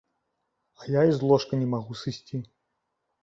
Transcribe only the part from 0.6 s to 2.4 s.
А я і з ложка не магу сысці.